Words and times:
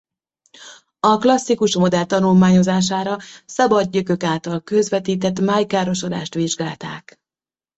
A 0.99 1.17
klasszikus 1.17 1.75
modell 1.75 2.05
tanulmányozására 2.05 3.17
szabad 3.45 3.89
gyökök 3.91 4.23
által 4.23 4.61
közvetített 4.61 5.39
májkárosodást 5.39 6.33
vizsgálták. 6.33 7.19